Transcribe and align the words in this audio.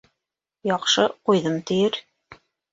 Яҡшы 0.69 1.05
«ҡуйҙым» 1.31 1.61
тиер. 1.71 2.03